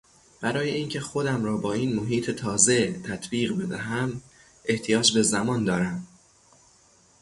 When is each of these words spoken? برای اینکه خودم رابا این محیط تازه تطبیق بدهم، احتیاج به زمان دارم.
برای 0.41 0.69
اینکه 0.69 0.99
خودم 0.99 1.43
رابا 1.43 1.73
این 1.73 1.95
محیط 1.95 2.31
تازه 2.31 2.99
تطبیق 2.99 3.57
بدهم، 3.57 4.21
احتیاج 4.65 5.13
به 5.13 5.21
زمان 5.23 5.63
دارم. 5.65 6.07